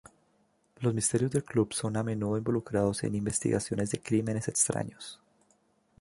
Los 0.79 0.95
misterios 0.95 1.29
del 1.29 1.43
club 1.43 1.73
son 1.75 1.95
a 1.95 2.01
menudo 2.01 2.35
involucrados 2.35 3.03
en 3.03 3.13
investigaciones 3.13 3.91
de 3.91 4.01
crímenes 4.01 4.47
extraños. 4.47 5.19